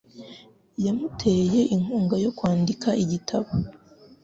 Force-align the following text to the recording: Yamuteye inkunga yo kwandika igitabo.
Yamuteye 0.85 1.59
inkunga 1.75 2.15
yo 2.23 2.31
kwandika 2.37 2.89
igitabo. 3.03 3.49